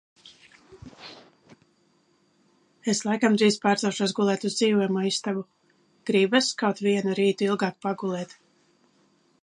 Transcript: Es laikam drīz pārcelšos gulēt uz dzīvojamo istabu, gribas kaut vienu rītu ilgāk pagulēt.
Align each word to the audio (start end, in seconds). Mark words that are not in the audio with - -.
Es 2.93 3.01
laikam 3.09 3.37
drīz 3.41 3.59
pārcelšos 3.67 4.17
gulēt 4.21 4.49
uz 4.51 4.57
dzīvojamo 4.61 5.05
istabu, 5.11 5.45
gribas 6.11 6.51
kaut 6.63 6.83
vienu 6.89 7.17
rītu 7.21 7.51
ilgāk 7.51 7.79
pagulēt. 7.87 8.37